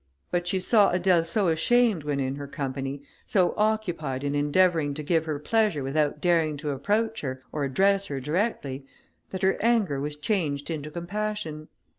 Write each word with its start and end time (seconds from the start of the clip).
But 0.31 0.47
she 0.47 0.57
saw 0.57 0.91
Adèle 0.91 1.27
so 1.27 1.47
ashamed 1.49 2.01
when 2.05 2.19
in 2.19 2.33
her 2.37 2.47
company, 2.47 3.03
so 3.27 3.53
occupied 3.55 4.23
in 4.23 4.33
endeavouring 4.33 4.95
to 4.95 5.03
give 5.03 5.25
her 5.25 5.37
pleasure 5.37 5.83
without 5.83 6.19
daring 6.19 6.57
to 6.57 6.71
approach 6.71 7.21
her, 7.21 7.43
or 7.51 7.65
address 7.65 8.07
her 8.07 8.19
directly, 8.19 8.83
that 9.29 9.43
her 9.43 9.57
anger 9.59 10.01
was 10.01 10.15
changed 10.15 10.71
into 10.71 10.89
compassion. 10.89 11.67